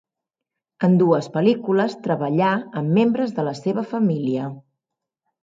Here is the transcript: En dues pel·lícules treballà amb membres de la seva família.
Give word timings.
En 0.87 0.95
dues 1.01 1.27
pel·lícules 1.35 1.93
treballà 2.07 2.49
amb 2.81 2.97
membres 2.99 3.35
de 3.37 3.47
la 3.51 3.55
seva 3.61 3.85
família. 3.95 4.51